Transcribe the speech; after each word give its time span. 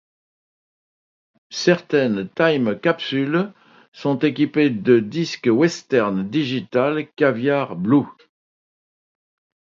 Certaines 1.51 2.27
Time 2.29 2.79
Capsule 2.79 3.53
sont 3.93 4.17
équipées 4.17 4.71
de 4.71 4.97
Disque 4.99 5.45
Western 5.51 6.27
Digital 6.27 7.05
Caviar 7.11 7.75
Blue. 7.75 8.07